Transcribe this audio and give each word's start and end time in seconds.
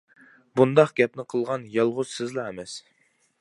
-بۇنداق 0.55 0.93
گەپنى 0.99 1.25
قىلغان 1.33 1.67
يالغۇز 1.75 2.15
سىزلا 2.15 2.47
ئەمەس. 2.51 2.75